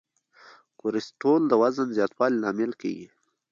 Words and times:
کورټیسول 0.79 1.41
د 1.47 1.53
وزن 1.61 1.87
زیاتوالي 1.97 2.37
لامل 2.43 2.71
کېږي. 2.81 3.07